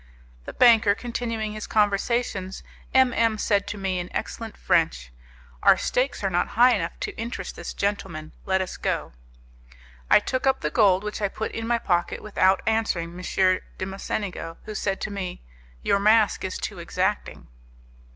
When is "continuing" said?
0.95-1.53